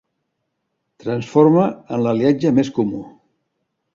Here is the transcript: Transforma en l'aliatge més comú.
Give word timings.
Transforma 1.03 1.67
en 1.97 2.03
l'aliatge 2.07 2.53
més 2.61 2.75
comú. 2.81 3.03